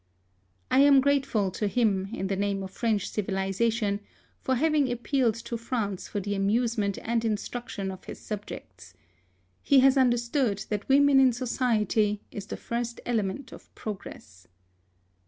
[0.71, 3.99] I am grateful to him, in the name• of French civilisation,
[4.39, 5.63] for having appealed to THE SUEZ CAl^AL.
[5.63, 8.95] 75 France for the amusement and instruction of his subjects.
[9.61, 14.47] He has understood that women in society is the first element of progress.